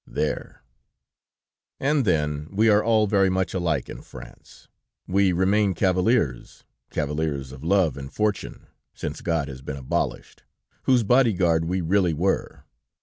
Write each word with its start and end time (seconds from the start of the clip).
There! 0.07 0.63
"And 1.79 2.05
then, 2.05 2.47
we 2.51 2.69
are 2.69 2.83
all 2.83 3.05
very 3.05 3.29
much 3.29 3.53
alike 3.53 3.87
in 3.87 4.01
France; 4.01 4.67
we 5.05 5.31
remain 5.31 5.75
cavaliers, 5.75 6.63
cavaliers 6.89 7.51
of 7.51 7.63
love 7.63 7.97
and 7.97 8.11
fortune, 8.11 8.65
since 8.95 9.21
God 9.21 9.47
has 9.47 9.61
been 9.61 9.77
abolished, 9.77 10.41
whose 10.85 11.03
body 11.03 11.33
guard 11.33 11.65
we 11.65 11.81
really 11.81 12.15
were. 12.15 12.63